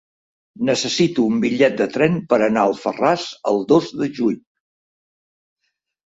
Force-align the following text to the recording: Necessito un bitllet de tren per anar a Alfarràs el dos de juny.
Necessito 0.69 1.25
un 1.31 1.35
bitllet 1.43 1.75
de 1.81 1.87
tren 1.97 2.15
per 2.31 2.39
anar 2.47 2.63
a 2.65 2.71
Alfarràs 2.73 3.27
el 3.53 3.61
dos 3.75 3.93
de 4.01 4.09
juny. 4.19 4.43